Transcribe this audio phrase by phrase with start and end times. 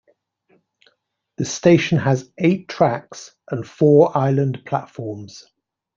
[1.37, 5.45] The station has eight tracks and four island platforms.